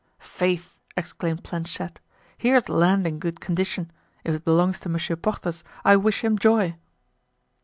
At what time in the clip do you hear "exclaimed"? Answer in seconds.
0.97-1.43